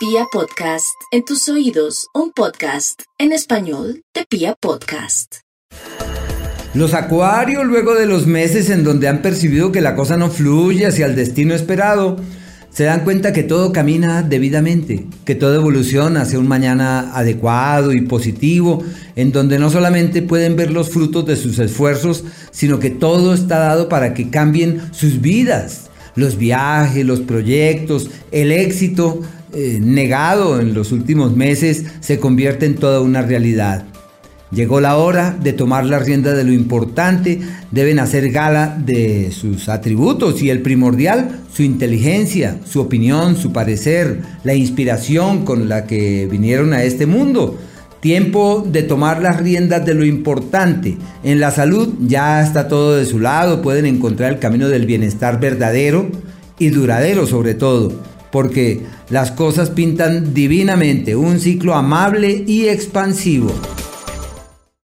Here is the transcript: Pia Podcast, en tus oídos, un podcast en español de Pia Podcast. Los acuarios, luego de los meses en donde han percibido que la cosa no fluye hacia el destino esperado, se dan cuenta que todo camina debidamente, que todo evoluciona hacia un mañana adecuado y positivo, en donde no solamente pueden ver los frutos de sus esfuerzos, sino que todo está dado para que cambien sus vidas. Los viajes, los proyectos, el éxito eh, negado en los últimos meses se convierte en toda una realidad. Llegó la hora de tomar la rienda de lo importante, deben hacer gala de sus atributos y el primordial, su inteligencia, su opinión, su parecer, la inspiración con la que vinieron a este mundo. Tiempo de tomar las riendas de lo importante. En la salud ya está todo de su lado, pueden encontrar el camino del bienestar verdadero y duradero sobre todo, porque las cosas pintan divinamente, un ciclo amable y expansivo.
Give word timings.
Pia 0.00 0.24
Podcast, 0.32 0.96
en 1.12 1.26
tus 1.26 1.46
oídos, 1.50 2.06
un 2.14 2.32
podcast 2.32 3.02
en 3.18 3.32
español 3.32 4.00
de 4.14 4.24
Pia 4.24 4.56
Podcast. 4.58 5.40
Los 6.72 6.94
acuarios, 6.94 7.66
luego 7.66 7.94
de 7.94 8.06
los 8.06 8.26
meses 8.26 8.70
en 8.70 8.82
donde 8.82 9.08
han 9.08 9.20
percibido 9.20 9.72
que 9.72 9.82
la 9.82 9.94
cosa 9.94 10.16
no 10.16 10.30
fluye 10.30 10.86
hacia 10.86 11.04
el 11.04 11.16
destino 11.16 11.52
esperado, 11.52 12.16
se 12.70 12.84
dan 12.84 13.04
cuenta 13.04 13.34
que 13.34 13.42
todo 13.42 13.74
camina 13.74 14.22
debidamente, 14.22 15.06
que 15.26 15.34
todo 15.34 15.54
evoluciona 15.54 16.22
hacia 16.22 16.38
un 16.38 16.48
mañana 16.48 17.14
adecuado 17.14 17.92
y 17.92 18.00
positivo, 18.00 18.82
en 19.16 19.32
donde 19.32 19.58
no 19.58 19.68
solamente 19.68 20.22
pueden 20.22 20.56
ver 20.56 20.70
los 20.70 20.88
frutos 20.88 21.26
de 21.26 21.36
sus 21.36 21.58
esfuerzos, 21.58 22.24
sino 22.52 22.78
que 22.78 22.88
todo 22.88 23.34
está 23.34 23.58
dado 23.58 23.90
para 23.90 24.14
que 24.14 24.30
cambien 24.30 24.80
sus 24.94 25.20
vidas. 25.20 25.90
Los 26.16 26.38
viajes, 26.38 27.04
los 27.04 27.20
proyectos, 27.20 28.10
el 28.32 28.50
éxito 28.50 29.20
eh, 29.52 29.78
negado 29.80 30.60
en 30.60 30.74
los 30.74 30.92
últimos 30.92 31.36
meses 31.36 31.84
se 32.00 32.18
convierte 32.18 32.66
en 32.66 32.76
toda 32.76 33.00
una 33.00 33.22
realidad. 33.22 33.84
Llegó 34.52 34.80
la 34.80 34.96
hora 34.96 35.36
de 35.40 35.52
tomar 35.52 35.86
la 35.86 36.00
rienda 36.00 36.34
de 36.34 36.42
lo 36.42 36.52
importante, 36.52 37.40
deben 37.70 38.00
hacer 38.00 38.30
gala 38.30 38.76
de 38.84 39.30
sus 39.30 39.68
atributos 39.68 40.42
y 40.42 40.50
el 40.50 40.60
primordial, 40.60 41.40
su 41.52 41.62
inteligencia, 41.62 42.58
su 42.64 42.80
opinión, 42.80 43.36
su 43.36 43.52
parecer, 43.52 44.22
la 44.42 44.54
inspiración 44.54 45.44
con 45.44 45.68
la 45.68 45.86
que 45.86 46.26
vinieron 46.28 46.72
a 46.72 46.82
este 46.82 47.06
mundo. 47.06 47.58
Tiempo 48.00 48.66
de 48.66 48.82
tomar 48.82 49.22
las 49.22 49.40
riendas 49.40 49.86
de 49.86 49.94
lo 49.94 50.04
importante. 50.04 50.96
En 51.22 51.38
la 51.38 51.52
salud 51.52 51.94
ya 52.00 52.42
está 52.42 52.66
todo 52.66 52.96
de 52.96 53.04
su 53.04 53.20
lado, 53.20 53.62
pueden 53.62 53.86
encontrar 53.86 54.32
el 54.32 54.38
camino 54.40 54.68
del 54.68 54.86
bienestar 54.86 55.38
verdadero 55.38 56.08
y 56.58 56.70
duradero 56.70 57.26
sobre 57.26 57.54
todo, 57.54 57.92
porque 58.30 58.82
las 59.08 59.30
cosas 59.32 59.70
pintan 59.70 60.34
divinamente, 60.34 61.16
un 61.16 61.40
ciclo 61.40 61.74
amable 61.74 62.44
y 62.46 62.68
expansivo. 62.68 63.52